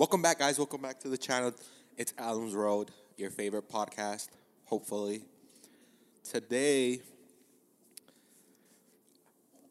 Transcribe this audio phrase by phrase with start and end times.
[0.00, 0.56] Welcome back, guys.
[0.56, 1.52] Welcome back to the channel.
[1.98, 4.30] It's Adams Road, your favorite podcast,
[4.64, 5.20] hopefully.
[6.24, 7.02] Today,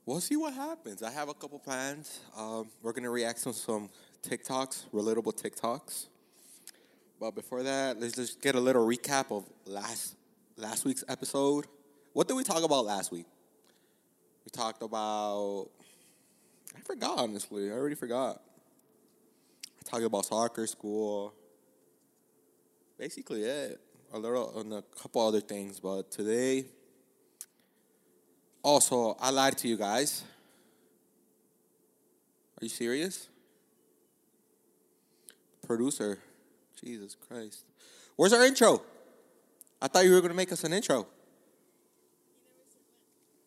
[0.05, 1.01] we'll see what happens.
[1.01, 2.19] I have a couple plans.
[2.37, 3.89] Um, we're going to react to some
[4.21, 6.09] TikToks, relatable TikToks.
[7.19, 10.15] But before that, let's just get a little recap of last
[10.57, 11.65] last week's episode.
[12.13, 13.25] What did we talk about last week?
[14.45, 15.69] We talked about
[16.77, 17.71] I forgot honestly.
[17.71, 18.43] I already forgot.
[19.79, 21.33] I talked about soccer, school.
[22.97, 23.79] Basically it.
[24.11, 26.65] A little and a couple other things, but today
[28.63, 30.23] also I lied to you guys.
[32.59, 33.29] Are you serious?
[35.65, 36.19] Producer.
[36.83, 37.65] Jesus Christ.
[38.15, 38.81] Where's our intro?
[39.81, 41.07] I thought you were going to make us an intro.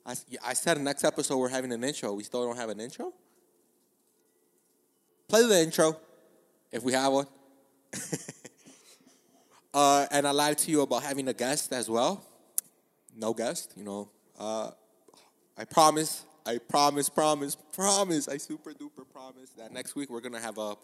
[0.07, 2.13] I, I said next episode we're having an intro.
[2.13, 3.13] We still don't have an intro?
[5.29, 5.97] Play the intro
[6.73, 7.27] if we have one.
[9.75, 12.25] uh, and I lied to you about having a guest as well.
[13.15, 14.09] No guest, you know.
[14.39, 14.71] Uh,
[15.57, 20.33] I promise, I promise, promise, promise, I super duper promise that next week we're going
[20.33, 20.75] to have a,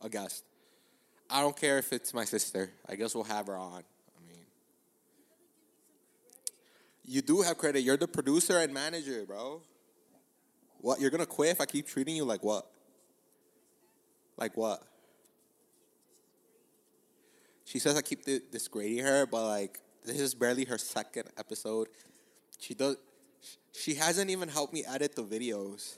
[0.00, 0.44] a guest.
[1.28, 2.70] I don't care if it's my sister.
[2.88, 3.82] I guess we'll have her on.
[3.82, 4.44] I mean,
[7.04, 7.80] you do have credit.
[7.80, 9.62] You're the producer and manager, bro.
[10.78, 11.00] What?
[11.00, 12.66] You're gonna quit if I keep treating you like what?
[14.36, 14.82] Like what?
[17.72, 21.88] She says I keep disgrading her, but like this is barely her second episode.
[22.58, 22.98] She does.
[23.72, 25.96] She hasn't even helped me edit the videos.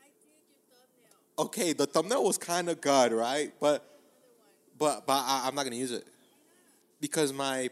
[0.00, 0.40] I did your
[0.72, 1.38] thumbnail.
[1.38, 3.52] Okay, the thumbnail was kind of good, right?
[3.60, 3.84] But
[4.78, 6.06] but but I, am not gonna use it
[7.02, 7.68] because my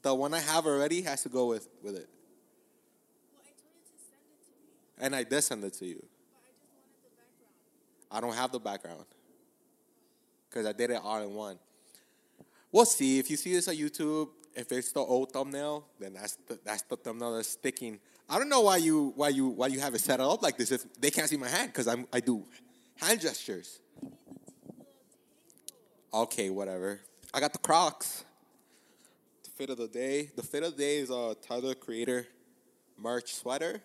[0.00, 2.08] the one I have already has to go with with it.
[3.34, 3.44] Well,
[4.98, 6.02] I and I did send it to you.
[6.02, 8.12] But I, just wanted the background.
[8.12, 9.04] I don't have the background
[10.48, 11.58] because I did it all in one.
[12.72, 14.30] We'll see if you see this on YouTube.
[14.54, 18.00] If it's the old thumbnail, then that's the, that's the thumbnail that's sticking.
[18.28, 20.72] I don't know why you why you why you have it set up like this
[20.72, 22.44] if they can't see my hand because I'm I do
[22.96, 23.80] hand gestures.
[26.12, 27.00] Okay, whatever.
[27.32, 28.24] I got the Crocs.
[29.44, 30.30] The fit of the day.
[30.36, 32.26] The fit of the day is a Tyler Creator
[32.98, 33.82] merch sweater,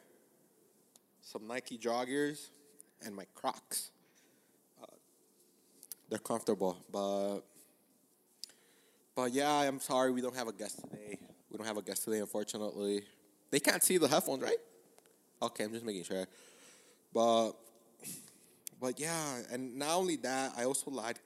[1.22, 2.50] some Nike joggers,
[3.04, 3.92] and my Crocs.
[4.82, 4.86] Uh,
[6.10, 7.40] they're comfortable, but
[9.18, 11.18] but yeah, I'm sorry we don't have a guest today.
[11.50, 13.02] We don't have a guest today, unfortunately.
[13.50, 14.60] They can't see the headphones, right?
[15.42, 16.28] Okay, I'm just making sure.
[17.12, 17.54] But
[18.80, 21.18] but yeah, and not only that, I also lied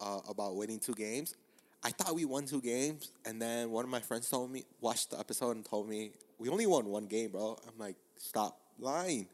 [0.00, 1.34] uh, about winning two games.
[1.82, 5.10] I thought we won two games, and then one of my friends told me, watched
[5.10, 7.58] the episode and told me, we only won one game, bro.
[7.66, 9.26] I'm like, stop lying.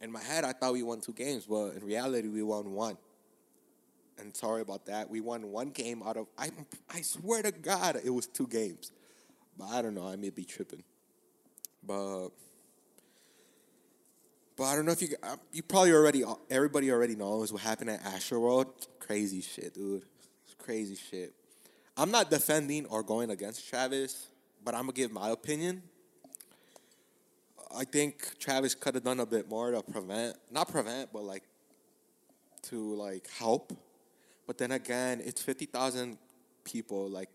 [0.00, 2.96] In my head, I thought we won two games, but in reality, we won one.
[4.20, 5.10] And sorry about that.
[5.10, 6.50] We won one game out of, I,
[6.92, 8.92] I swear to God, it was two games.
[9.58, 10.82] But I don't know, I may be tripping.
[11.86, 12.28] But,
[14.56, 17.90] but I don't know if you, uh, you probably already, everybody already knows what happened
[17.90, 20.04] at Astroworld crazy shit, dude.
[20.44, 21.34] It's crazy shit.
[21.96, 24.28] I'm not defending or going against Travis,
[24.64, 25.82] but I'm gonna give my opinion.
[27.76, 31.42] I think Travis could have done a bit more to prevent, not prevent, but like
[32.68, 33.72] to like help.
[34.50, 36.18] But then again, it's fifty thousand
[36.64, 37.28] people, like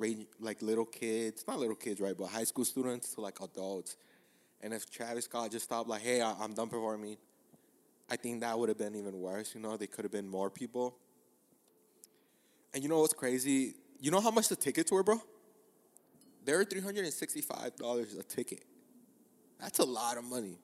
[0.00, 3.96] range, like little kids, not little kids, right, but high school students to like adults.
[4.60, 7.18] And if Travis Scott just stopped, like, hey, I'm done performing,
[8.10, 9.54] I think that would have been even worse.
[9.54, 10.96] You know, they could have been more people.
[12.74, 13.74] And you know what's crazy?
[14.00, 15.20] You know how much the tickets were, bro?
[16.44, 18.64] They're $365 a ticket.
[19.60, 20.58] That's a lot of money.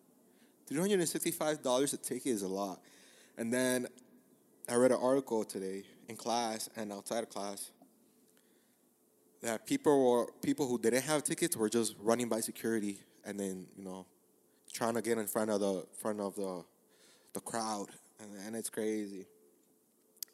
[0.69, 2.81] $365 a ticket is a lot.
[3.39, 3.87] And then
[4.69, 7.73] I read an article today in class and outside of class
[9.43, 13.67] that people were people who didn't have tickets were just running by security and then,
[13.77, 14.07] you know,
[14.73, 16.65] trying to get in front of the front of the
[17.33, 17.87] the crowd.
[18.21, 19.27] And, and it's crazy.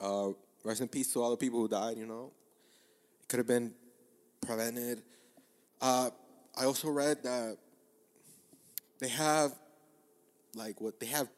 [0.00, 0.30] Uh,
[0.64, 2.32] Rest in peace to all the people who died, you know.
[3.22, 3.72] It could have been
[4.40, 5.02] prevented.
[5.80, 6.10] Uh,
[6.56, 7.56] I also read that
[8.98, 9.52] they have,
[10.54, 11.28] like, what they have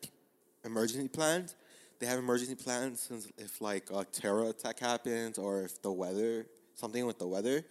[0.65, 1.55] emergency plans.
[2.00, 3.08] They have emergency plans
[3.38, 7.62] if, like, a terror attack happens or if the weather, something with the weather.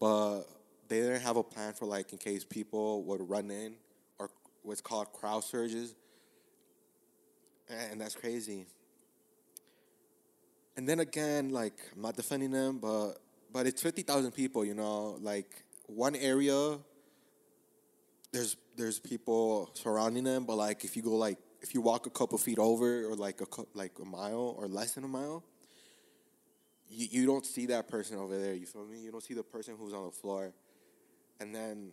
[0.00, 0.42] But
[0.88, 3.76] they didn't have a plan for, like, in case people would run in
[4.18, 4.28] or
[4.62, 5.94] what's called crowd surges.
[7.68, 8.66] And that's crazy.
[10.78, 13.14] And then again, like I'm not defending them, but
[13.52, 14.64] but it's fifty thousand people.
[14.64, 16.78] You know, like one area.
[18.30, 22.10] There's there's people surrounding them, but like if you go like if you walk a
[22.10, 25.44] couple feet over or like a like a mile or less than a mile,
[26.88, 28.54] you, you don't see that person over there.
[28.54, 28.98] You feel me?
[29.00, 30.52] You don't see the person who's on the floor,
[31.40, 31.92] and then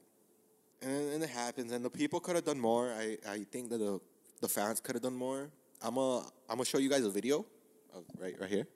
[0.81, 1.71] and then and it happens.
[1.71, 2.93] And the people could have done more.
[2.93, 3.99] I I think that the
[4.41, 5.49] the fans could have done more.
[5.81, 6.19] I'm a
[6.49, 7.45] I'm gonna show you guys a video,
[7.93, 8.67] of, right right here,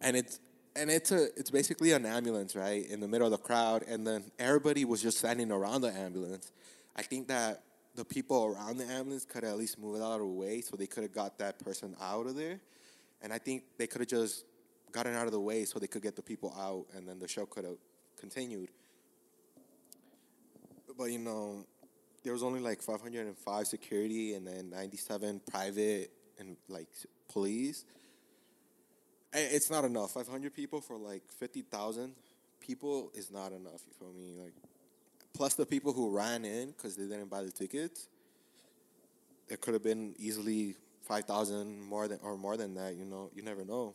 [0.00, 0.40] and it's
[0.76, 4.06] and it's a it's basically an ambulance right in the middle of the crowd, and
[4.06, 6.52] then everybody was just standing around the ambulance.
[6.96, 7.62] I think that
[7.94, 10.76] the people around the ambulance could at least move it out of the way so
[10.76, 12.60] they could have got that person out of there.
[13.22, 14.44] And I think they could have just
[14.92, 17.28] gotten out of the way so they could get the people out and then the
[17.28, 17.78] show could have
[18.18, 18.68] continued.
[20.96, 21.66] But you know,
[22.22, 26.88] there was only like 505 security and then 97 private and like
[27.32, 27.84] police.
[29.32, 30.12] It's not enough.
[30.12, 32.14] 500 people for like 50,000
[32.60, 33.82] people is not enough.
[33.86, 34.36] You feel me?
[34.40, 34.54] Like
[35.34, 38.08] plus the people who ran in because they didn't buy the tickets.
[39.48, 42.94] It could have been easily five thousand more than or more than that.
[42.94, 43.94] You know, you never know.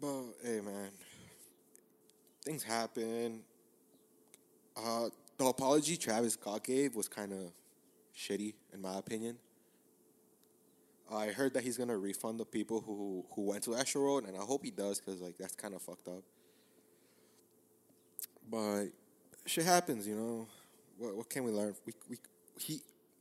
[0.00, 0.90] But hey, man,
[2.44, 3.40] things happen.
[4.76, 7.52] Uh, the apology Travis Scott gave was kind of
[8.16, 9.36] shitty, in my opinion.
[11.10, 14.40] I heard that he's gonna refund the people who who went to Astroworld, and I
[14.40, 16.22] hope he does, cause like that's kind of fucked up.
[18.50, 18.86] But
[19.46, 20.46] shit happens, you know.
[20.98, 21.74] What what can we learn?
[21.86, 22.16] We we
[22.58, 22.80] he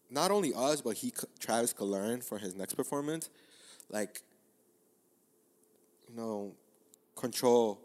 [0.10, 3.30] not only us, but he Travis could learn for his next performance,
[3.90, 4.22] like
[6.10, 6.54] you know,
[7.16, 7.80] control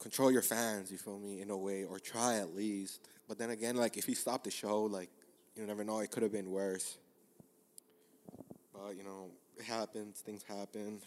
[0.00, 0.90] control your fans.
[0.90, 3.00] You feel me in a way, or try at least.
[3.28, 5.10] But then again, like if he stopped the show, like
[5.54, 6.98] you never know, it could have been worse.
[8.72, 10.20] But you know, it happens.
[10.20, 11.00] Things happen.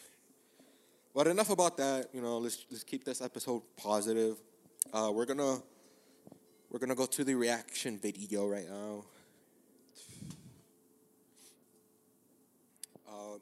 [1.13, 2.09] But enough about that.
[2.13, 4.37] You know, let's let's keep this episode positive.
[4.91, 5.57] Uh, we're gonna
[6.69, 9.03] we're gonna go to the reaction video right now.
[13.07, 13.37] Uh,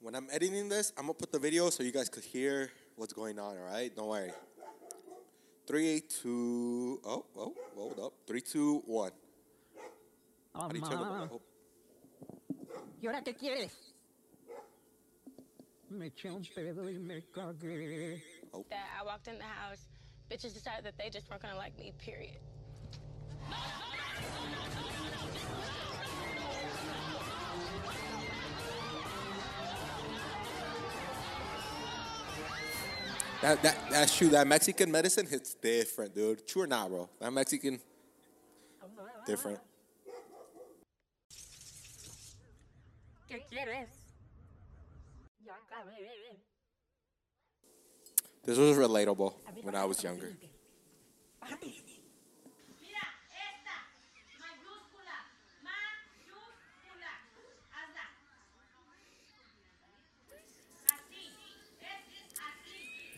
[0.00, 3.12] when I'm editing this, I'm gonna put the video so you guys could hear what's
[3.12, 3.56] going on.
[3.58, 4.30] All right, don't worry.
[5.66, 8.12] Three, two, oh, oh, hold up.
[8.26, 9.12] Three, two, one.
[10.54, 11.40] How do you turn the- oh.
[13.00, 13.72] ¿Y ahora qué quieres?
[15.90, 18.22] Me eché un pedo y me cagué.
[18.70, 19.88] That I walked in the house,
[20.30, 22.36] bitches decided that they just weren't gonna like me, period.
[33.40, 34.28] That, that that's true.
[34.28, 36.46] That Mexican medicine hits different, dude.
[36.46, 37.10] True or not, bro?
[37.20, 37.80] That Mexican
[39.26, 39.58] different.
[43.28, 43.88] ¿Qué quieres?
[48.44, 50.32] This was relatable when I was younger.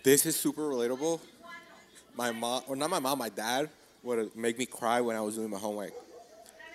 [0.02, 1.18] This is super relatable.
[2.14, 3.70] My mom, or not my mom, my dad
[4.02, 5.92] would make me cry when I was doing my homework.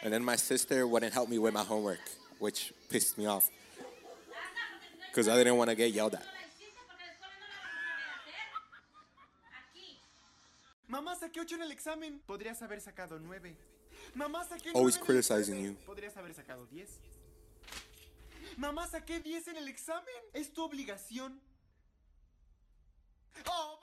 [0.01, 1.99] And then my sister wouldn't help me with my homework,
[2.39, 3.47] which pissed me off.
[5.11, 6.25] Because I didn't want to get yelled at.
[10.89, 12.19] Mamá, saqué 8 en el examen.
[12.25, 13.55] Podrías haber sacado 9.
[14.15, 15.77] Mamá, saqué Always 9 en el criticizing examen.
[15.77, 15.85] you.
[15.85, 16.89] Podrías haber sacado 10.
[18.57, 20.15] Mamá, saqué 10 en el examen.
[20.33, 21.39] Es tu obligación.
[23.45, 23.79] Oh,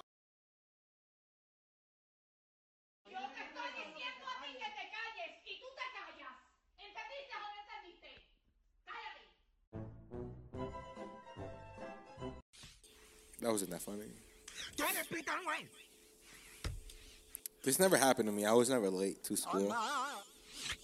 [3.08, 6.36] Yo te estoy diciendo a ti que te calles y tú te callas.
[6.76, 8.10] ¿Entendiste o no entendiste?
[8.84, 9.22] Cállate.
[13.40, 14.12] That wasn't that funny.
[14.76, 15.70] ¿Qué eres, Peter, güey?
[17.66, 18.44] This never happened to me.
[18.44, 19.74] I was never late to school.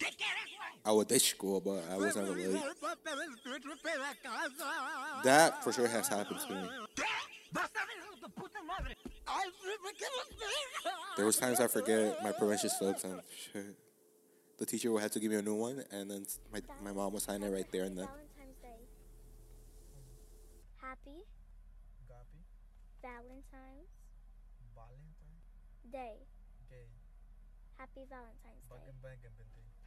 [0.00, 0.82] ¿Qué quieres, güey?
[0.84, 2.48] I would ditch school, but I was never late.
[2.48, 5.22] Vete a casa.
[5.22, 6.68] That for sure has happened to me.
[6.96, 7.04] ¿Qué?
[7.52, 8.96] ¿Vas a ver a tu puta madre?
[9.28, 9.46] ¡Ay,
[9.84, 13.76] me quedo There was times I forget my permission slips and shit.
[14.58, 17.12] The teacher would have to give me a new one, and then my, my mom
[17.12, 18.08] would sign it right there and then.
[18.08, 18.80] Valentine's Day.
[20.80, 21.22] Happy
[23.00, 23.86] Valentine's
[25.92, 26.31] Day.
[27.82, 28.78] Happy Valentine's Day.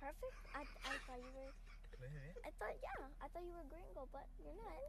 [0.03, 0.35] Perfect.
[0.51, 1.47] I, I thought you were.
[2.43, 3.07] I thought yeah.
[3.23, 4.83] I thought you were gringo, but you're not.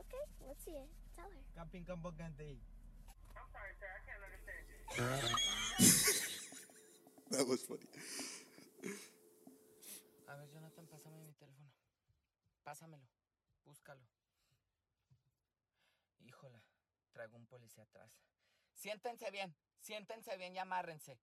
[0.00, 0.88] Okay, let's see it.
[1.12, 1.44] Tell her.
[1.52, 2.56] Camping Cambogan Day.
[7.30, 7.84] That was funny.
[10.24, 11.68] A ver, Jonathan, pásame mi teléfono.
[12.64, 13.04] Pásamelo.
[13.66, 14.00] Búscalo.
[16.20, 16.62] Híjola,
[17.12, 18.16] traigo un policía atrás.
[18.72, 21.18] Siéntense bien, siéntense bien y amárrense.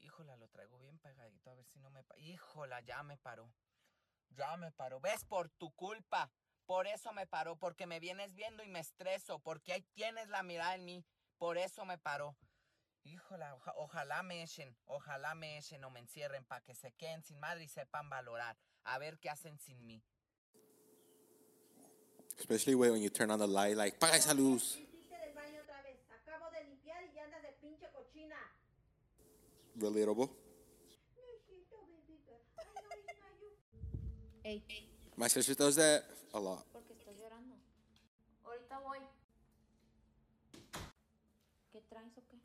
[0.00, 2.04] Híjola, lo traigo bien pegadito, a ver si no me...
[2.18, 3.52] Híjola, ya me paró.
[4.30, 5.00] Ya me paró.
[5.00, 5.24] ¿Ves?
[5.24, 6.30] Por tu culpa.
[6.66, 10.42] Por eso me paró, porque me vienes viendo y me estreso, porque ahí tienes la
[10.42, 11.04] mirada en mí.
[11.38, 12.36] Por eso me paró.
[13.04, 17.22] Híjola, oja- ojalá me echen, ojalá me echen o me encierren para que se queden
[17.22, 18.58] sin madre y sepan valorar.
[18.84, 20.02] A ver qué hacen sin mí.
[22.38, 24.32] Especially when you turn on the light, like, paga esa.
[24.34, 25.98] Hiciste del baño otra vez.
[26.10, 28.36] Acabo de limpiar y ya andas de pinche cochina.
[29.67, 29.67] Relatable.
[29.67, 29.67] Mijito, baby girl.
[29.67, 30.18] I know it's not you.
[34.44, 34.62] Ey,
[35.16, 36.64] My sister does that a lot.
[36.72, 37.54] porque estás llorando.
[38.44, 38.98] Ahorita voy.
[41.72, 42.38] ¿Qué traes o qué?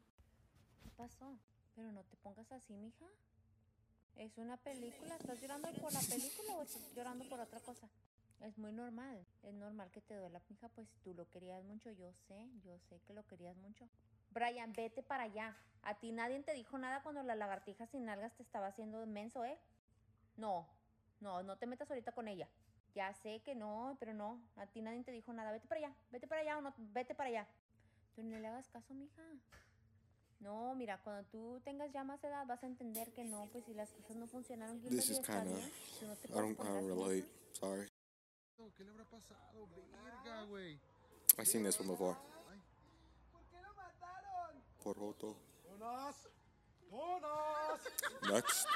[0.84, 1.38] ¿Qué pasó?
[1.76, 3.06] Pero no te pongas así, mija.
[4.16, 5.16] Es una película.
[5.16, 7.90] ¿Estás llorando por la película o estás llorando por otra cosa?
[8.42, 9.26] Es muy normal.
[9.44, 11.92] Es normal que te duela, mija, pues tú lo querías mucho.
[11.92, 13.88] Yo sé, yo sé que lo querías mucho.
[14.34, 15.56] Brian, vete para allá.
[15.84, 19.44] A ti nadie te dijo nada cuando la lagartija sin nalgas te estaba haciendo menso,
[19.46, 19.58] ¿eh?
[20.38, 20.68] No,
[21.20, 22.48] no, no te metas ahorita con ella.
[22.96, 24.42] Ya sé que no, pero no.
[24.56, 25.52] A ti nadie te dijo nada.
[25.52, 27.48] Vete para allá, vete para allá o no, vete para allá.
[28.16, 29.22] Tú no le hagas caso, mija.
[30.40, 33.74] No, mira, cuando tú tengas ya más edad vas a entender que no, pues si
[33.74, 36.02] las cosas no funcionaron, Gilbert, This is kind of.
[36.02, 36.60] no te I don't.
[36.60, 37.24] I don't relate.
[37.24, 37.28] mija.
[37.54, 37.88] Sorry.
[38.78, 39.68] ¿Qué le habrá pasado?
[40.04, 40.80] Verga, güey.
[41.38, 42.16] I seen this one before.
[44.84, 45.34] ¿Por qué lo mataron?
[45.34, 45.38] Por Joto.
[45.64, 46.16] ¡Donas!
[46.90, 47.82] ¡Donas!
[48.32, 48.68] Next.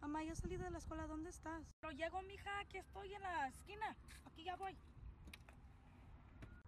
[0.00, 1.62] Mamá, ya salí de la escuela, ¿dónde estás?
[1.80, 3.96] Pero llego, mija, aquí estoy en la esquina.
[4.26, 4.76] Aquí ya voy.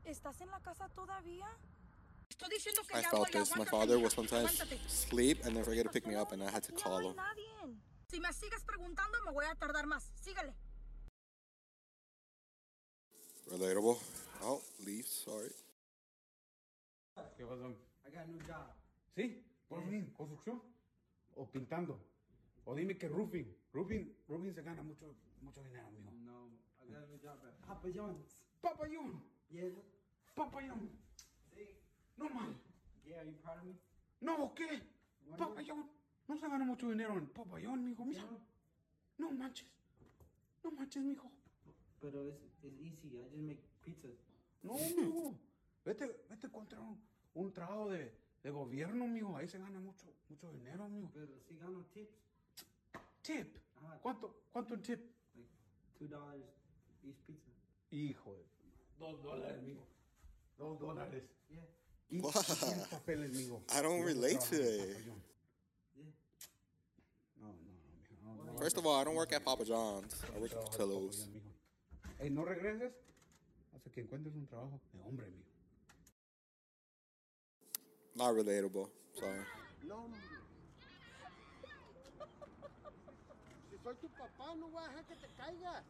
[0.05, 1.47] ¿Estás en la casa todavía?
[2.31, 3.57] Estoy diciendo que I ya felt voy, this.
[3.57, 4.81] My father will sometimes aguántate.
[4.88, 7.11] sleep and then forget to pick me up, and I had to call no hay
[7.11, 7.16] him.
[7.16, 7.81] nadie.
[8.09, 10.11] Si me sigues preguntando, me voy a tardar más.
[10.23, 10.55] Síguele.
[13.50, 13.99] Relatable.
[14.43, 15.07] Oh, leave.
[15.07, 15.52] Sorry.
[17.37, 17.69] ¿Qué pasó?
[18.07, 18.67] I got a new job.
[19.15, 19.43] ¿Sí?
[19.69, 20.13] ¿Por fin?
[20.17, 20.63] ¿Construcción?
[21.35, 21.99] ¿O pintando?
[22.65, 23.57] O dime que roofing.
[23.73, 26.11] Roofing, roofing se gana mucho, mucho dinero, amigo.
[26.25, 26.49] No,
[26.83, 28.43] I got a new job at Papa John's.
[28.61, 29.23] ¡Papayón!
[29.51, 29.71] Yeah.
[30.35, 30.91] ¡Papayón!
[31.55, 31.79] Sí.
[32.17, 32.55] No mal.
[33.05, 33.75] Yeah, are you proud of me?
[34.21, 34.83] No, ¿qué?
[35.37, 35.89] Papayón.
[36.29, 38.05] No se gana mucho dinero en papayón, mijo.
[38.05, 38.25] Mira.
[39.19, 39.69] No manches.
[40.65, 41.31] No manches, mijo.
[42.01, 43.17] Pero it's, it's easy.
[43.19, 44.19] I just make pizzas.
[44.63, 45.39] No, mijo.
[45.87, 47.00] Vete, vete contra un,
[47.35, 48.12] un trabajo de,
[48.43, 49.37] de gobierno, mijo.
[49.37, 51.09] Ahí se gana mucho, mucho dinero, mijo.
[51.14, 52.19] Pero si gano tips.
[53.23, 53.57] Tip.
[53.76, 53.99] Ajá.
[54.02, 55.00] ¿Cuánto, cuánto en tip?
[55.37, 55.49] Like
[55.97, 56.43] two dollars
[57.05, 57.52] each pizza.
[57.90, 58.45] Hijo de...
[58.99, 59.87] Dos dólares, mijo.
[60.59, 61.23] Dos dólares.
[61.49, 61.62] Yeah.
[62.09, 62.21] Y?
[62.21, 63.62] 100 papeles, mijo.
[63.71, 64.99] I don't relate to it.
[65.95, 66.05] Yeah.
[67.37, 68.45] No, no, no, mijo.
[68.45, 70.21] No, no, First of all, I don't work at Papa John's.
[70.35, 71.26] I work at Portillo's.
[71.26, 71.52] Papayón, mijo.
[72.19, 72.93] Ey, no regreses
[73.73, 75.56] hasta que encuentres un trabajo de hombre, mijo.
[78.17, 78.89] Not relatable.
[79.13, 79.45] Sorry.
[79.87, 80.21] No, hombre.
[83.71, 85.85] Si soy tu papá, no voy a dejar que te caigas.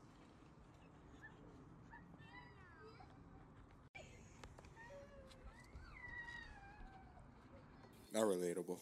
[8.12, 8.80] Not relatable.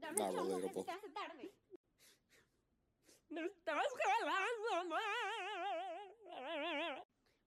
[0.00, 0.72] Dame Not relatable.
[0.72, 1.52] se te hace tarde.
[3.30, 4.96] Estás jalando.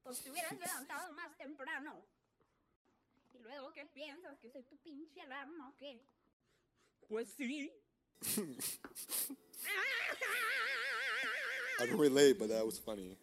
[0.03, 2.05] Pues te hubieras levantado más temprano.
[3.43, 4.39] Y luego, ¿qué piensas?
[4.39, 6.01] ¿Que soy tu pinche alarma o qué?
[7.09, 7.71] Pues sí.
[11.79, 13.17] I don't relate, but that was funny.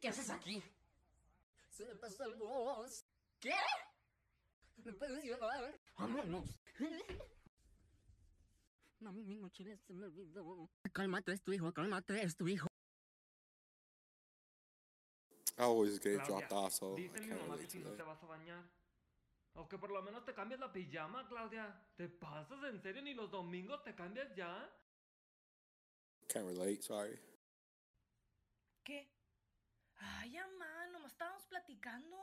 [0.00, 0.62] ¿Qué haces aquí?
[1.70, 3.04] Se me pasó el bus.
[3.40, 3.54] ¿Qué?
[4.84, 5.72] ¿Me puedes llevar?
[5.96, 6.44] Vámonos.
[9.00, 10.68] Mami, mi mochila se me olvidó.
[10.92, 12.66] Cálmate, es tu hijo, cálmate, es tu hijo.
[15.56, 17.78] I always get Claudia, dropped off, so I dice mi can't mamá que relate si
[17.78, 18.06] to no te that.
[18.06, 18.62] vas a bañar.
[19.54, 21.74] O que por lo menos te cambies la pijama, Claudia.
[21.96, 23.02] ¿Te pasas en serio?
[23.02, 24.70] ¿Ni los domingos te cambias ya?
[26.28, 26.82] Can't relate.
[26.82, 27.18] Sorry.
[28.84, 29.10] ¿Qué?
[29.96, 32.16] Ay, mamá, nomás estábamos platicando.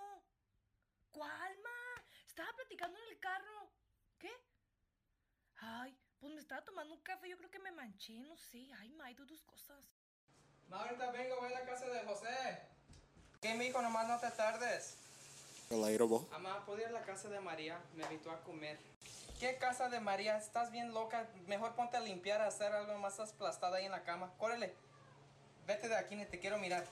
[1.12, 2.04] ¿Cuál, ma?
[2.28, 3.72] Estaba platicando en el carro.
[4.18, 4.32] ¿Qué?
[5.58, 8.72] Ay, pues me estaba tomando un café, yo creo que me manché, no sé.
[8.80, 9.92] Ay, ma, hay de tus cosas.
[10.68, 12.62] Ma, ahorita vengo, voy a la casa de José.
[13.42, 13.82] ¿Qué, mijo?
[13.82, 15.07] Nomás no te tardes.
[15.70, 16.20] Relatable.
[16.32, 17.80] Mamá, ¿puedo ir a la casa de María?
[17.96, 18.78] Me invitó a comer.
[19.40, 20.38] ¿Qué casa de María?
[20.38, 21.28] Estás bien loca.
[21.48, 24.32] Mejor ponte a limpiar, a hacer algo más aplastada ahí en la cama.
[24.38, 24.74] Córrele.
[25.68, 26.86] Vete de aquí, ni te quiero mirar.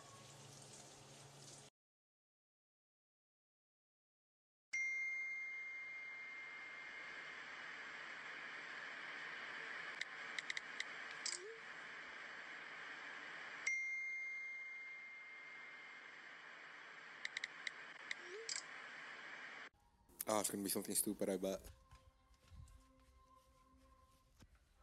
[20.28, 21.60] Oh, it's gonna be something stupid, I bet.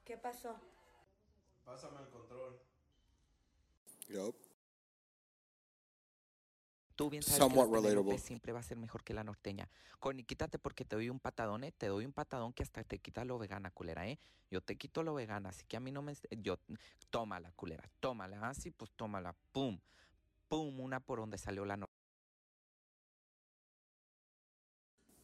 [0.04, 0.56] ¿Qué pasó?
[1.64, 2.58] Pásame el control.
[4.08, 4.36] Yup.
[6.94, 8.18] Tú bien sabes Somewhat que relatable.
[8.18, 9.68] siempre va a ser mejor que la norteña.
[9.98, 11.72] Corny, quítate porque te doy un patadón, ¿eh?
[11.72, 14.18] Te doy un patadón que hasta te quita lo vegana, culera, ¿eh?
[14.50, 16.14] Yo te quito lo vegana, así que a mí no me...
[16.38, 16.58] Yo...
[17.10, 18.38] Tómala, culera, tómala.
[18.42, 19.34] Ah, sí, pues tómala.
[19.52, 19.80] Pum.
[20.48, 21.91] Pum, una por donde salió la norteña.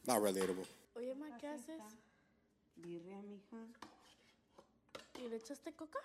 [0.09, 0.65] Not relatable.
[0.95, 1.83] Oye, ma, ¿qué haces?
[2.77, 3.59] Birria, mija.
[5.23, 5.99] ¿Y le echaste coca?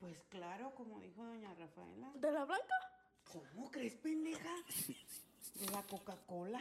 [0.00, 2.12] Pues claro, como dijo doña Rafaela.
[2.14, 2.74] ¿De la blanca?
[3.32, 4.54] ¿Cómo crees, pendeja?
[5.54, 6.60] ¿De la Coca-Cola?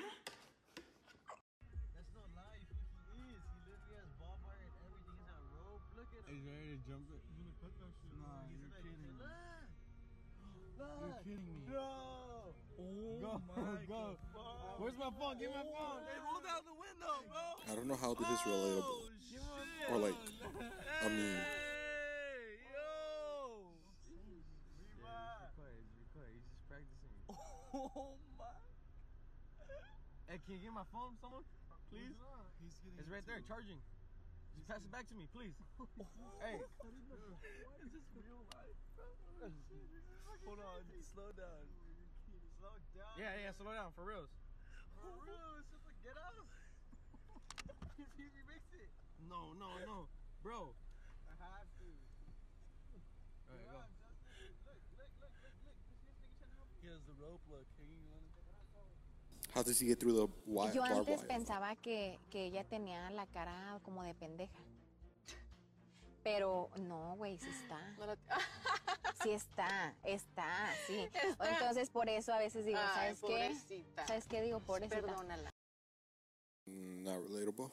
[6.29, 7.19] He's ready to jump it.
[7.27, 8.15] He's gonna cut that shit.
[8.15, 9.11] Nah, you're kidding me.
[10.79, 11.67] You're kidding me.
[11.67, 12.55] No!
[13.19, 13.41] Go,
[13.91, 14.30] go.
[14.81, 15.37] Where's my phone?
[15.37, 16.01] Give me my phone.
[16.09, 17.45] They rolled out the window, bro!
[17.69, 18.81] I don't know how this is relatable.
[18.81, 19.93] Oh, shit.
[19.93, 23.69] Or like, I mean, Hey, yo!
[25.05, 26.33] Quiet, be quiet.
[26.33, 27.13] He's just practicing.
[27.29, 28.57] Oh my!
[30.25, 31.45] Hey, can you get my phone, someone?
[31.93, 32.17] Please?
[32.97, 33.77] It's right there, charging.
[34.57, 35.53] Just pass it back to me, please.
[36.41, 36.57] hey.
[36.57, 39.05] Is this real life, bro?
[40.49, 41.69] Hold on, slow down.
[42.57, 43.13] Slow down.
[43.21, 44.40] Yeah, yeah, slow down, for reals.
[45.01, 46.45] For real, it's just like, get out.
[48.15, 48.89] See if he makes it.
[49.27, 50.07] No, no, no.
[50.45, 50.73] Bro.
[51.29, 51.87] I have to.
[53.49, 53.81] Alright, go.
[54.67, 55.77] Look, look, look, look, look.
[55.81, 56.81] This nigga trying to help me.
[56.81, 58.29] He has the rope look hanging on him.
[59.53, 61.27] how does he get through the wire, Yo barbed antes wire?
[61.27, 64.59] pensaba que, que ella tenía la cara como de pendeja.
[66.23, 67.79] Pero no, güey, sí está.
[69.23, 71.07] Sí está, está, sí.
[71.13, 71.51] Está.
[71.51, 73.27] Entonces por eso a veces digo, Ay, ¿sabes qué?
[73.27, 74.07] pobrecita.
[74.07, 74.59] ¿Sabes qué digo?
[74.61, 74.99] Pobrecita.
[74.99, 75.51] Perdónala.
[76.65, 77.69] Mm, Not relatable.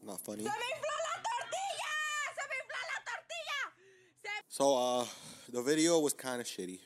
[0.00, 0.44] Not funny.
[0.44, 1.92] ¡Se me infló la tortilla!
[2.34, 3.58] ¡Se me infló la tortilla!
[4.22, 5.04] ¡Se So, uh,
[5.52, 6.80] the video was kind of shitty.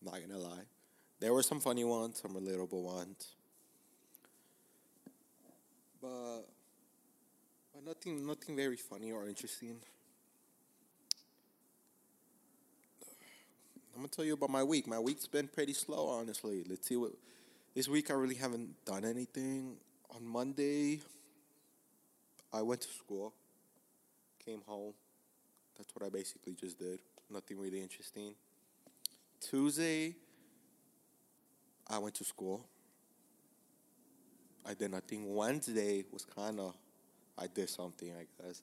[0.00, 0.64] Not gonna lie.
[1.20, 3.36] There were some funny ones, some relatable ones,
[6.00, 6.44] but
[7.74, 9.80] but nothing, nothing very funny or interesting.
[13.94, 14.88] I'm gonna tell you about my week.
[14.88, 16.64] My week's been pretty slow, honestly.
[16.68, 17.12] Let's see what
[17.76, 18.10] this week.
[18.10, 19.76] I really haven't done anything.
[20.10, 21.00] On Monday,
[22.52, 23.32] I went to school,
[24.44, 24.94] came home.
[25.76, 26.98] That's what I basically just did.
[27.30, 28.34] Nothing really interesting.
[29.40, 30.16] Tuesday,
[31.88, 32.66] I went to school.
[34.66, 35.34] I did nothing.
[35.36, 36.74] Wednesday was kind of,
[37.38, 38.62] I did something, I guess.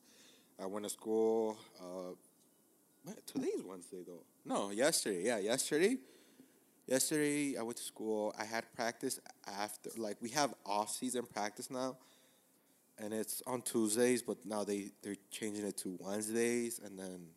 [0.61, 1.57] I went to school.
[1.79, 4.23] Uh, today's Wednesday, though.
[4.45, 5.25] No, yesterday.
[5.25, 5.97] Yeah, yesterday.
[6.87, 8.33] Yesterday, I went to school.
[8.37, 11.97] I had practice after, like, we have off season practice now
[13.01, 17.27] and it's on Tuesdays, but now they they're changing it to Wednesdays, and then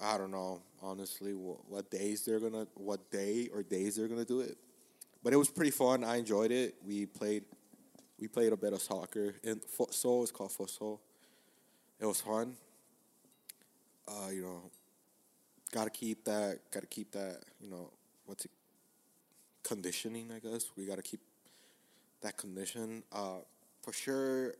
[0.00, 4.24] I don't know honestly what, what days they're gonna what day or days they're gonna
[4.24, 4.56] do it,
[5.22, 6.04] but it was pretty fun.
[6.04, 6.74] I enjoyed it.
[6.84, 7.44] We played
[8.18, 10.22] we played a bit of soccer in futsal.
[10.22, 10.98] It's called futsal.
[11.98, 12.54] It was fun.
[14.06, 14.70] Uh, you know,
[15.72, 16.60] gotta keep that.
[16.70, 17.40] Gotta keep that.
[17.60, 17.90] You know,
[18.24, 18.50] what's it?
[19.62, 20.70] Conditioning, I guess.
[20.76, 21.20] We gotta keep
[22.22, 23.02] that condition.
[23.12, 23.38] Uh,
[23.82, 24.54] for sure,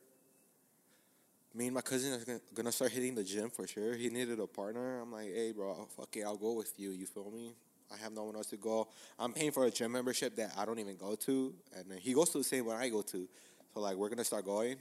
[1.54, 3.94] me and my cousin are gonna, start hitting the gym for sure.
[3.94, 5.00] He needed a partner.
[5.00, 6.90] I'm like, hey, bro, fuck it, I'll go with you.
[6.90, 7.54] You feel me?
[7.92, 8.88] I have no one else to go.
[9.18, 12.30] I'm paying for a gym membership that I don't even go to, and he goes
[12.30, 13.28] to the same one I go to.
[13.72, 14.76] So like, we're gonna start going.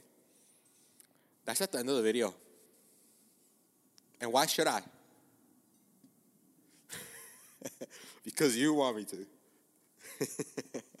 [1.44, 2.34] That's at the end of the video.
[4.20, 4.82] And why should I?
[8.24, 10.82] because you want me to.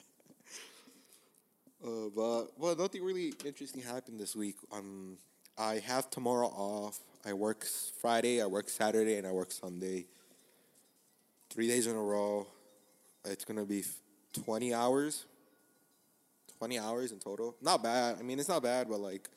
[1.84, 4.56] Uh, but well, nothing really interesting happened this week.
[4.72, 5.18] Um,
[5.56, 6.98] I have tomorrow off.
[7.24, 7.64] I work
[8.00, 10.06] Friday, I work Saturday, and I work Sunday.
[11.50, 12.46] Three days in a row.
[13.24, 13.84] It's gonna be
[14.32, 15.26] twenty hours.
[16.58, 17.54] Twenty hours in total.
[17.60, 18.16] Not bad.
[18.18, 19.28] I mean, it's not bad, but like,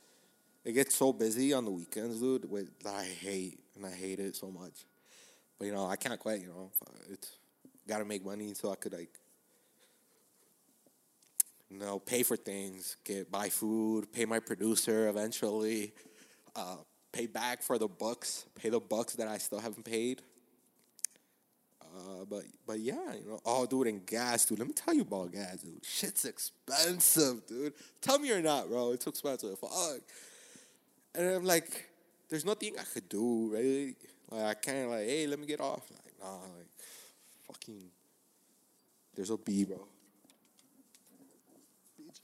[0.63, 2.49] it gets so busy on the weekends, dude.
[2.49, 4.85] With that I hate, and I hate it so much.
[5.59, 6.41] But you know, I can't quit.
[6.41, 6.71] You know,
[7.11, 7.37] it's
[7.87, 9.19] gotta make money so I could like
[11.69, 15.93] you know, pay for things, get buy food, pay my producer eventually,
[16.55, 16.77] uh,
[17.11, 20.21] pay back for the bucks, pay the bucks that I still haven't paid.
[21.81, 24.59] Uh, but but yeah, you know, oh, dude, and gas, dude.
[24.59, 25.83] Let me tell you about gas, dude.
[25.83, 27.73] Shit's expensive, dude.
[28.01, 28.91] Tell me you're not, bro.
[28.91, 29.57] It's expensive.
[29.59, 30.01] Fuck.
[31.15, 31.89] And I'm like,
[32.29, 33.95] there's nothing I could do, really.
[34.31, 35.89] Like I can't like, hey, let me get off.
[35.91, 36.67] Like, nah, like,
[37.47, 37.81] fucking.
[39.15, 39.87] There's a bee, bro.
[41.99, 42.19] Bitch.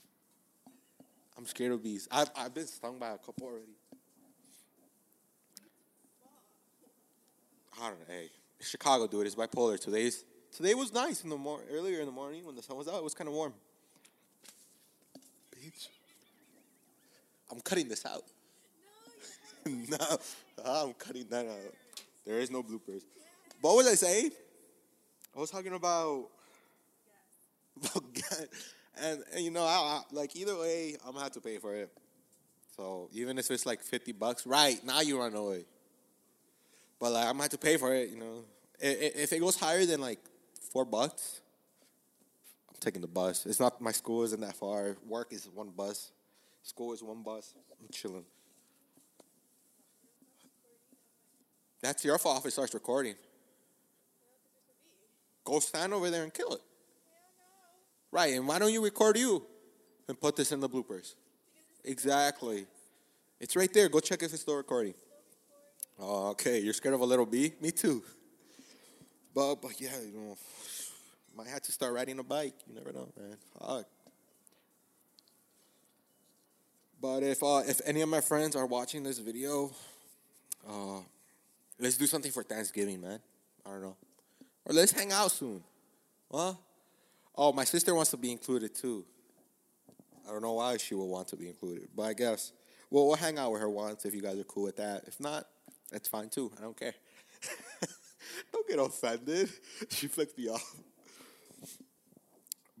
[1.36, 2.08] I'm scared of bees.
[2.10, 3.76] I've I've been stung by a couple already.
[7.78, 8.06] I don't know.
[8.08, 9.26] Hey, Chicago, dude.
[9.26, 9.78] It's bipolar.
[9.78, 10.24] Today's
[10.56, 12.94] today was nice in the mor- earlier in the morning when the sun was out.
[12.94, 13.52] It was kind of warm.
[15.54, 15.88] Bitch,
[17.50, 18.24] I'm cutting this out.
[19.66, 19.96] no,
[20.64, 21.85] ah, I'm cutting that out.
[22.26, 23.02] There is no bloopers.
[23.60, 24.30] What was I saying?
[25.34, 26.26] I was talking about,
[27.94, 28.02] about.
[29.00, 31.74] And, and you know, I, I, like either way, I'm gonna have to pay for
[31.74, 31.90] it.
[32.76, 35.64] So even if it's like fifty bucks, right now you run away.
[36.98, 38.10] But like I'm gonna have to pay for it.
[38.10, 38.44] You know,
[38.80, 40.18] if it goes higher than like
[40.72, 41.40] four bucks,
[42.68, 43.46] I'm taking the bus.
[43.46, 44.96] It's not my school isn't that far.
[45.06, 46.10] Work is one bus.
[46.62, 47.54] School is one bus.
[47.80, 48.24] I'm chilling.
[51.82, 53.14] That's your fault if it starts recording.
[55.44, 56.60] Go stand over there and kill it.
[58.10, 59.44] Right, and why don't you record you
[60.08, 61.14] and put this in the bloopers?
[61.84, 62.66] Exactly.
[63.40, 63.88] It's right there.
[63.88, 64.94] Go check if it's still recording.
[66.00, 66.60] Okay.
[66.60, 67.52] You're scared of a little bee?
[67.60, 68.02] Me too.
[69.34, 70.36] But but yeah, you know,
[71.36, 72.54] might have to start riding a bike.
[72.66, 73.36] You never know, man.
[73.58, 73.86] Fuck.
[77.00, 79.70] But if uh, if any of my friends are watching this video,
[80.66, 81.00] uh,
[81.78, 83.20] let's do something for Thanksgiving, man.
[83.64, 83.96] I don't know,
[84.64, 85.62] or let's hang out soon.
[86.32, 86.54] Huh?
[87.34, 89.04] Oh, my sister wants to be included too.
[90.26, 92.52] I don't know why she would want to be included, but I guess
[92.90, 95.04] well, we'll hang out with her once if you guys are cool with that.
[95.06, 95.46] If not,
[95.90, 96.52] that's fine too.
[96.56, 96.94] I don't care.
[98.52, 99.50] don't get offended.
[99.90, 100.76] She flicked me off.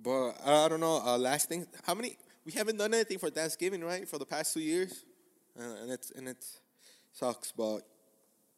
[0.02, 1.02] But uh, I don't know.
[1.04, 2.16] Uh, last thing, how many?
[2.44, 4.08] We haven't done anything for Thanksgiving, right?
[4.08, 5.04] For the past two years,
[5.58, 6.44] uh, and it's and it
[7.12, 7.50] sucks.
[7.50, 7.80] But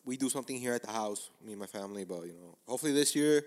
[0.05, 2.05] we do something here at the house, me and my family.
[2.05, 3.45] But you know, hopefully this year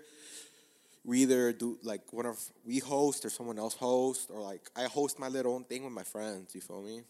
[1.04, 4.84] we either do like one of we host or someone else host, or like I
[4.84, 6.54] host my little own thing with my friends.
[6.54, 7.02] You feel me?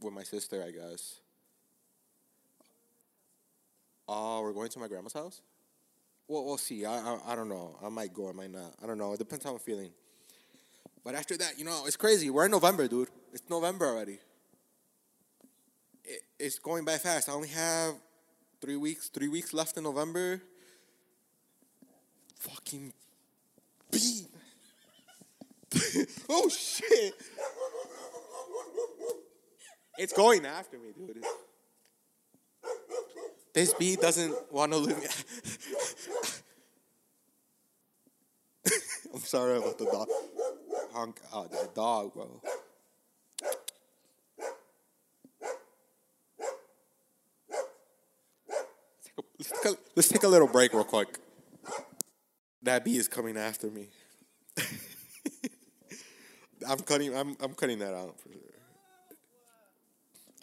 [0.00, 1.20] With my sister, I guess.
[4.06, 5.40] Oh, we're going to my grandma's house.
[6.28, 6.84] Well, we'll see.
[6.84, 7.76] I, I I don't know.
[7.82, 8.28] I might go.
[8.28, 8.74] I might not.
[8.82, 9.12] I don't know.
[9.12, 9.90] It depends how I'm feeling.
[11.04, 12.30] But after that, you know, it's crazy.
[12.30, 13.08] We're in November, dude.
[13.32, 14.18] It's November already.
[16.04, 17.28] It, it's going by fast.
[17.28, 17.94] I only have
[18.64, 19.08] three weeks.
[19.08, 20.40] Three weeks left in November.
[22.38, 22.94] Fucking
[23.90, 24.26] beat.
[26.30, 27.14] oh shit!
[29.98, 31.22] It's going after me, dude.
[33.52, 35.06] This bee doesn't want to leave me.
[39.12, 40.08] I'm sorry about the dog.
[40.92, 42.40] Honk, oh, the dog, bro.
[49.50, 51.18] Let's take, a, let's take a little break real quick.
[52.62, 53.88] That bee is coming after me.
[56.66, 57.14] I'm cutting.
[57.14, 58.40] I'm I'm cutting that out for sure.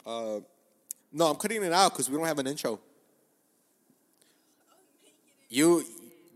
[0.05, 0.41] Uh,
[1.11, 2.79] no, I'm cutting it out because we don't have an intro.
[5.49, 5.83] You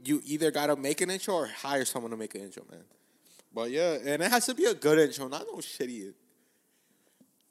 [0.04, 2.82] you either gotta make an intro or hire someone to make an intro, man.
[3.54, 6.14] But yeah, and it has to be a good intro, not no shitty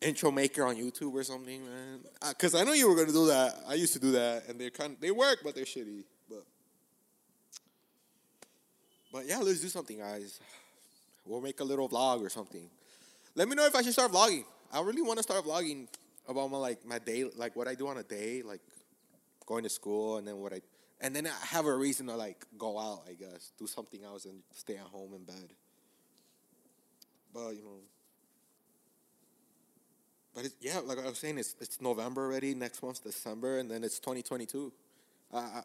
[0.05, 2.01] intro maker on YouTube or something, man.
[2.23, 3.55] Uh, because I know you were gonna do that.
[3.69, 6.05] I used to do that, and they're kind they work, but they're shitty.
[6.29, 6.45] But
[9.13, 10.41] but yeah, let's do something, guys.
[11.27, 12.69] We'll make a little vlog or something.
[13.35, 14.45] Let me know if I should start vlogging.
[14.73, 15.89] I really want to start vlogging
[16.29, 18.61] about my like my day, like what I do on a day, like
[19.47, 20.61] going to school, and then what I
[21.01, 23.03] and then I have a reason to like go out.
[23.09, 25.53] I guess do something else and stay at home in bed.
[27.33, 27.81] But you know,
[30.35, 32.55] but it's, yeah, like I was saying, it's it's November already.
[32.55, 34.73] Next month's December, and then it's 2022.
[35.33, 35.63] I, I,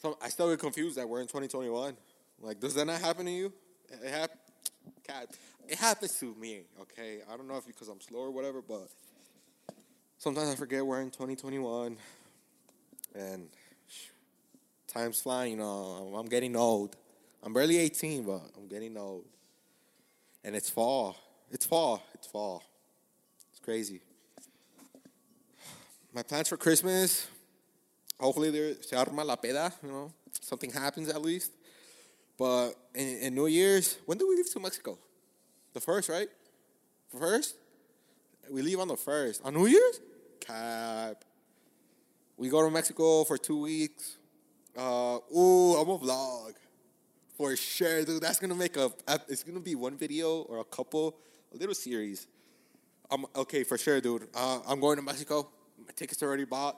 [0.00, 1.96] so I still get confused that we're in 2021.
[2.40, 3.52] Like, does that not happen to you?
[3.90, 4.30] It hap-
[5.68, 6.62] it happens to me.
[6.80, 8.88] Okay, I don't know if because I'm slow or whatever, but
[10.18, 11.96] sometimes I forget we're in 2021,
[13.14, 13.48] and
[14.86, 15.52] time's flying.
[15.52, 16.96] You know, I'm getting old.
[17.42, 19.24] I'm barely 18, but I'm getting old.
[20.44, 21.16] And it's fall.
[21.50, 22.02] It's fall.
[22.14, 22.62] It's fall.
[23.68, 24.00] Crazy.
[26.14, 27.26] My plans for Christmas,
[28.18, 31.52] hopefully there se arma la peda, you know, something happens at least.
[32.38, 34.96] But in, in New Year's, when do we leave to Mexico?
[35.74, 36.28] The first, right?
[37.20, 37.56] First?
[38.50, 39.42] We leave on the first.
[39.44, 40.00] On New Year's?
[40.40, 41.22] Cap.
[42.38, 44.16] We go to Mexico for two weeks.
[44.74, 46.54] Uh, ooh, I'm a vlog.
[47.36, 48.22] For sure, dude.
[48.22, 48.90] That's gonna make a.
[49.28, 51.18] It's gonna be one video or a couple,
[51.52, 52.26] a little series.
[53.10, 54.28] I'm okay for sure, dude.
[54.34, 55.48] Uh, I'm going to Mexico.
[55.78, 56.76] My tickets are already bought.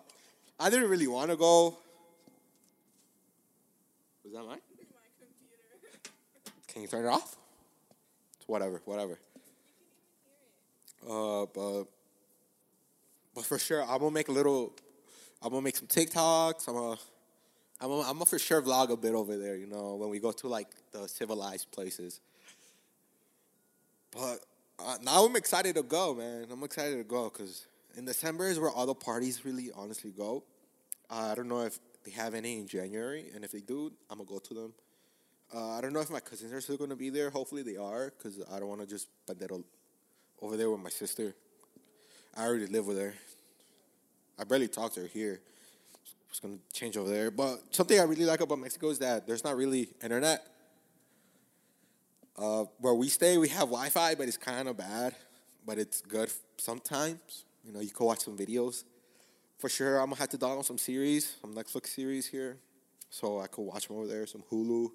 [0.59, 1.77] I didn't really want to go.
[4.25, 4.61] Was that mine?
[6.69, 7.37] Can you turn it off?
[8.39, 9.19] It's whatever, whatever.
[11.09, 11.85] Uh, but
[13.35, 14.73] but for sure, I'm gonna make a little.
[15.43, 16.69] I'm gonna make some TikToks.
[16.69, 16.97] I'm gonna
[17.81, 19.57] I'm a, I'm a for sure vlog a bit over there.
[19.57, 22.21] You know, when we go to like the civilized places.
[24.13, 24.41] But
[24.87, 26.47] uh, now I'm excited to go, man.
[26.51, 27.67] I'm excited to go because
[27.97, 30.45] in December is where all the parties really honestly go.
[31.11, 34.19] Uh, I don't know if they have any in January, and if they do, I'm
[34.19, 34.73] gonna go to them.
[35.55, 37.31] Uh, I don't know if my cousins are still gonna be there.
[37.31, 39.63] Hopefully they are, because I don't want to just bandero
[40.41, 41.35] over there with my sister.
[42.37, 43.15] I already live with her.
[44.39, 45.41] I barely talk to her here.
[46.31, 47.31] It's gonna change over there.
[47.31, 50.47] But something I really like about Mexico is that there's not really internet.
[52.41, 55.15] Uh, where we stay, we have Wi-Fi, but it's kind of bad.
[55.67, 57.45] But it's good sometimes.
[57.63, 58.85] You know, you can watch some videos.
[59.59, 62.57] For sure, I'm gonna have to download some series, some Netflix series here,
[63.11, 64.27] so I could watch them over there.
[64.27, 64.91] Some Hulu.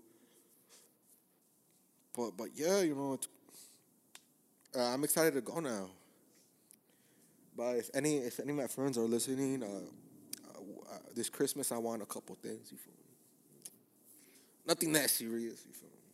[2.18, 3.20] But but yeah, you know,
[4.76, 5.92] uh, I'm excited to go now.
[7.56, 9.68] But if any if any of my friends are listening, uh,
[10.92, 12.72] uh, this Christmas I want a couple things.
[12.72, 13.72] You feel me?
[14.68, 15.64] Nothing that serious.
[15.68, 16.05] You feel me?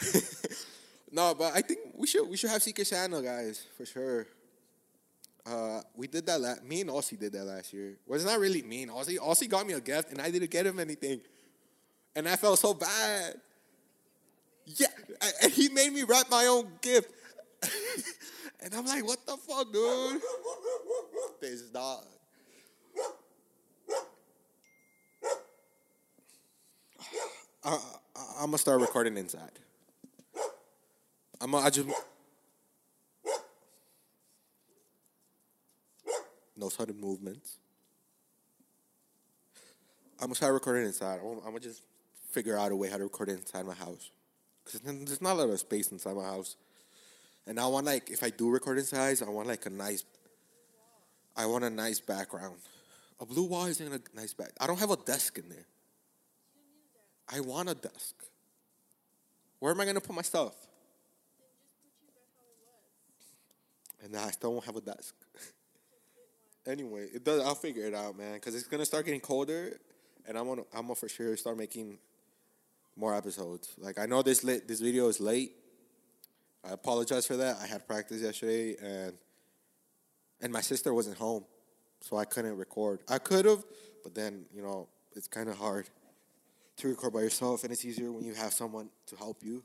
[1.12, 4.26] no, but I think we should we should have Secret Santa, guys, for sure.
[5.46, 6.40] Uh, we did that.
[6.40, 7.96] La- me and Aussie did that last year.
[8.06, 9.18] Well, not really me and Aussie.
[9.18, 11.20] Aussie got me a gift, and I didn't get him anything,
[12.14, 13.34] and I felt so bad.
[14.66, 14.86] Yeah,
[15.42, 17.10] and he made me wrap my own gift,
[18.60, 20.20] and I'm like, "What the fuck, dude?"
[21.40, 22.04] This dog.
[27.64, 27.78] I, I,
[28.40, 29.58] I'm gonna start recording inside.
[31.40, 31.88] I just
[36.56, 37.58] no sudden movements.
[40.18, 41.20] I'm gonna start recording inside.
[41.22, 41.82] I'm, I'm gonna just
[42.30, 44.10] figure out a way how to record inside my house
[44.64, 46.56] because there's not a lot of space inside my house.
[47.46, 50.04] And I want like if I do record inside, I want like a nice.
[51.36, 52.56] I want a nice background.
[53.18, 54.50] A blue wall isn't a nice back.
[54.60, 55.66] I don't have a desk in there.
[57.32, 58.14] I want a desk.
[59.58, 60.54] Where am I gonna put my stuff?
[64.02, 65.14] And I still won't have a desk.
[66.66, 67.44] anyway, it does.
[67.44, 68.34] I'll figure it out, man.
[68.34, 69.78] Because it's gonna start getting colder,
[70.26, 71.98] and I'm gonna I'm gonna for sure start making
[72.96, 73.74] more episodes.
[73.78, 75.52] Like I know this late, this video is late.
[76.64, 77.56] I apologize for that.
[77.62, 79.14] I had practice yesterday, and
[80.40, 81.44] and my sister wasn't home,
[82.00, 83.00] so I couldn't record.
[83.08, 83.64] I could have,
[84.02, 85.88] but then you know it's kind of hard
[86.78, 89.62] to record by yourself, and it's easier when you have someone to help you,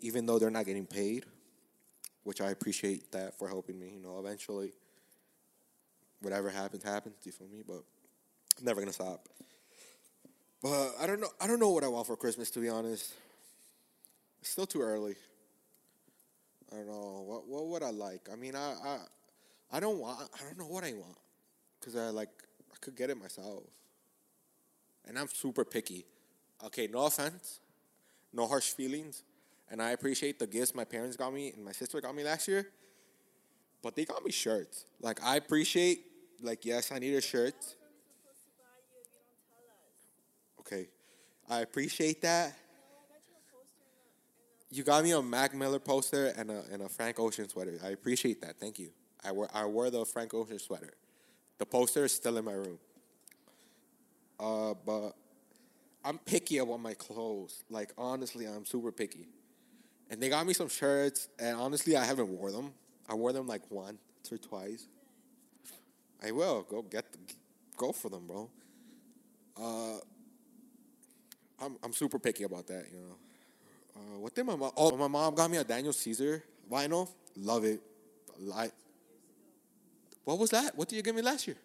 [0.00, 1.24] even though they're not getting paid,
[2.26, 3.92] which I appreciate that for helping me.
[3.94, 4.72] You know, eventually,
[6.20, 7.14] whatever happens, happens.
[7.22, 7.62] You feel me?
[7.64, 7.84] But
[8.58, 9.28] I'm never gonna stop.
[10.60, 11.28] But I don't know.
[11.40, 13.14] I don't know what I want for Christmas, to be honest.
[14.40, 15.14] It's still too early.
[16.72, 18.28] I don't know what what would I like.
[18.32, 18.98] I mean, I I,
[19.70, 20.28] I don't want.
[20.34, 21.18] I don't know what I want
[21.78, 22.30] because I like
[22.72, 23.62] I could get it myself,
[25.06, 26.04] and I'm super picky.
[26.64, 27.60] Okay, no offense,
[28.32, 29.22] no harsh feelings,
[29.70, 32.48] and I appreciate the gifts my parents got me and my sister got me last
[32.48, 32.68] year.
[33.82, 34.86] But they got me shirts.
[35.00, 36.00] Like I appreciate.
[36.42, 37.54] Like yes, I need a shirt.
[40.60, 40.88] Okay,
[41.48, 42.56] I appreciate that.
[44.70, 47.78] You got me a Mac Miller poster and a and a Frank Ocean sweater.
[47.84, 48.58] I appreciate that.
[48.58, 48.90] Thank you.
[49.24, 50.92] I wear I wore the Frank Ocean sweater.
[51.58, 52.78] The poster is still in my room.
[54.38, 55.12] Uh, but
[56.04, 57.64] I'm picky about my clothes.
[57.70, 59.28] Like honestly, I'm super picky.
[60.10, 62.72] And they got me some shirts, and honestly, I haven't wore them.
[63.08, 63.98] I wore them like once
[64.30, 64.86] or twice.
[66.24, 67.04] I will go get
[67.76, 68.50] go for them, bro.
[69.60, 69.98] Uh,
[71.60, 73.16] I'm I'm super picky about that, you know.
[73.96, 74.72] Uh, what did my mom?
[74.76, 77.08] Oh, my mom got me a Daniel Caesar vinyl.
[77.36, 77.80] Love it.
[78.54, 78.70] I,
[80.24, 80.76] what was that?
[80.76, 81.56] What did you give me last year?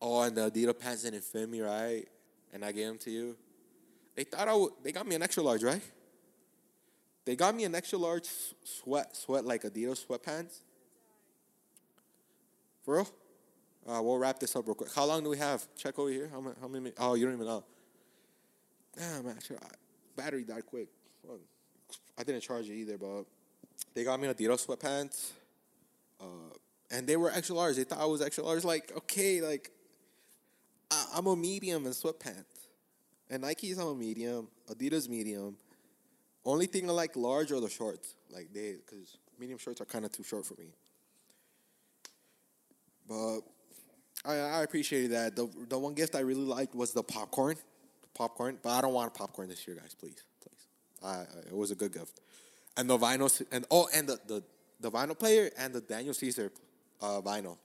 [0.00, 2.06] Oh, and the Adidas pants didn't fit me right,
[2.52, 3.36] and I gave them to you.
[4.14, 4.72] They thought I would.
[4.82, 5.82] They got me an extra large, right?
[7.24, 8.28] They got me an extra large
[8.64, 10.60] sweat, sweat like Adidas sweatpants.
[12.84, 13.08] For real?
[13.86, 14.94] Uh, we'll wrap this up real quick.
[14.94, 15.66] How long do we have?
[15.74, 16.28] Check over here.
[16.30, 16.54] How many?
[16.60, 17.64] How many oh, you don't even know.
[18.96, 19.58] Damn, actually,
[20.16, 20.88] battery died quick.
[22.16, 23.24] I didn't charge it either, but
[23.94, 25.32] they got me Adidas sweatpants,
[26.20, 26.54] uh,
[26.90, 27.76] and they were extra large.
[27.76, 28.64] They thought I was extra large.
[28.64, 29.70] Like, okay, like
[30.90, 32.44] I, I'm a medium in sweatpants,
[33.34, 34.48] and Nikes I'm a medium.
[34.70, 35.56] Adidas medium.
[36.44, 38.14] Only thing I like large are the shorts.
[38.30, 40.68] Like they, because medium shorts are kind of too short for me.
[43.08, 43.40] But
[44.24, 45.36] I, I appreciated that.
[45.36, 47.56] The the one gift I really liked was the popcorn,
[48.14, 48.58] popcorn.
[48.62, 49.94] But I don't want popcorn this year, guys.
[49.94, 50.66] Please, please.
[51.02, 52.20] I, I it was a good gift,
[52.76, 54.42] and the vinyl and oh and the the,
[54.80, 56.52] the vinyl player and the Daniel Caesar
[57.02, 57.58] uh, vinyl.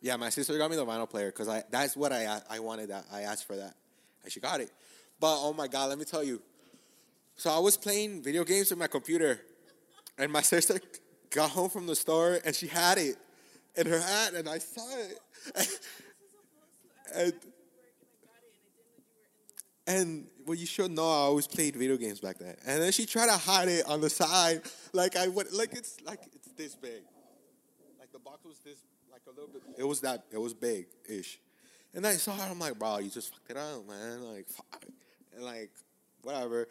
[0.00, 2.90] Yeah, my sister got me the vinyl player because I that's what I I wanted
[2.90, 3.74] that I asked for that,
[4.22, 4.70] and she got it.
[5.20, 6.42] But oh my god, let me tell you.
[7.36, 9.40] So I was playing video games with my computer,
[10.18, 10.78] and my sister
[11.30, 13.16] got home from the store and she had it
[13.76, 15.80] in her hand, and I saw it.
[17.14, 17.32] and
[19.86, 22.54] and well, you should know I always played video games back then.
[22.66, 26.00] And then she tried to hide it on the side, like I would, like it's
[26.04, 27.02] like it's this big,
[27.98, 28.78] like the box was this,
[29.10, 29.62] like a little bit.
[29.76, 30.24] It was that.
[30.30, 31.38] It was big ish.
[31.94, 32.50] And I saw her.
[32.50, 34.22] I'm like, bro, you just fucked it up, man.
[34.24, 34.84] Like, fuck.
[35.38, 35.70] Like,
[36.22, 36.68] whatever.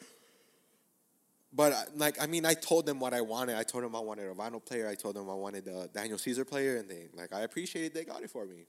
[1.56, 3.58] But uh, like, I mean, I told them what I wanted.
[3.58, 4.88] I told them I wanted a vinyl player.
[4.88, 8.06] I told them I wanted the Daniel Caesar player, and they like, I appreciated they
[8.06, 8.66] got it for me.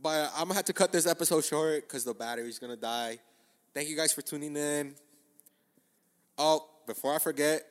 [0.00, 3.18] But I'm gonna have to cut this episode short because the battery's gonna die.
[3.74, 4.94] Thank you guys for tuning in.
[6.38, 7.64] Oh, before I forget,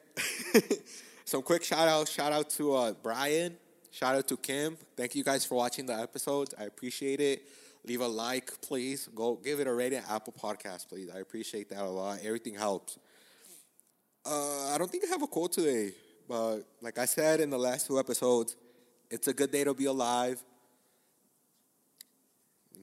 [1.25, 2.07] some quick shout out.
[2.09, 3.55] Shout out to uh, Brian.
[3.91, 4.77] Shout out to Kim.
[4.95, 6.53] Thank you guys for watching the episodes.
[6.59, 7.41] I appreciate it.
[7.85, 9.09] Leave a like, please.
[9.15, 11.09] Go give it a rating Apple Podcast, please.
[11.13, 12.19] I appreciate that a lot.
[12.23, 12.97] Everything helps.
[14.25, 15.93] Uh, I don't think I have a quote today,
[16.27, 18.55] but like I said in the last two episodes,
[19.09, 20.43] it's a good day to be alive.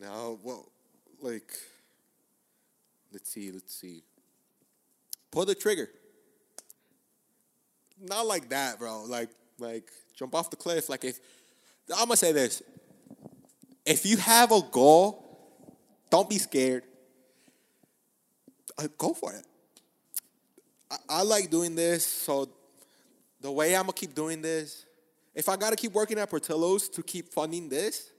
[0.01, 0.67] No, well,
[1.21, 1.53] like,
[3.13, 4.03] let's see, let's see.
[5.31, 5.89] Pull the trigger.
[8.01, 9.05] Not like that, bro.
[9.05, 10.89] Like, like jump off the cliff.
[10.89, 11.19] Like if
[11.97, 12.63] I'm gonna say this,
[13.87, 15.23] if you have a goal,
[16.11, 16.83] don't be scared.
[18.77, 19.47] Uh, go for it.
[20.91, 22.51] I, I like doing this, so
[23.41, 24.85] the way I'm gonna keep doing this,
[25.35, 28.11] if I gotta keep working at Portillo's to keep funding this,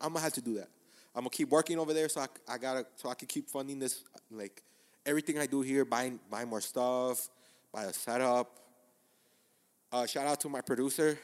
[0.00, 0.68] I'm gonna have to do that.
[1.14, 3.78] I'm gonna keep working over there, so I, I gotta so I can keep funding
[3.78, 4.02] this.
[4.30, 4.62] Like
[5.06, 7.28] everything I do here, buying buy more stuff,
[7.72, 8.58] buy a setup.
[9.92, 11.16] Uh, shout out to my producer.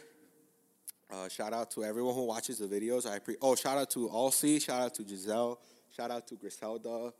[1.13, 3.05] Uh, shout out to everyone who watches the videos.
[3.05, 4.63] I pre- oh shout out to Alcy.
[4.63, 5.59] Shout out to Giselle.
[5.97, 7.13] Shout out to Griselda.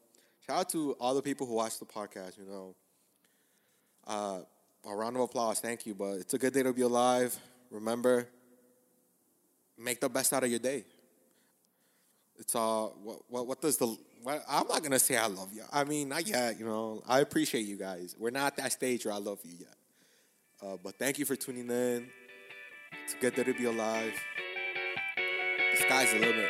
[0.47, 2.39] Shout out to all the people who watch the podcast.
[2.39, 2.77] You know,
[4.07, 4.41] uh,
[4.89, 5.59] a round of applause.
[5.59, 5.95] Thank you.
[5.95, 7.37] But it's a good day to be alive.
[7.71, 8.29] Remember,
[9.77, 10.85] make the best out of your day.
[12.39, 13.87] It's all what what, what does the
[14.23, 15.65] what, I'm not gonna say I love you.
[15.73, 16.61] I mean, not yet.
[16.61, 18.15] You know, I appreciate you guys.
[18.17, 19.75] We're not at that stage where I love you yet.
[20.63, 22.07] Uh, but thank you for tuning in.
[23.21, 24.15] Good to be alive.
[25.73, 26.49] The sky's the limit.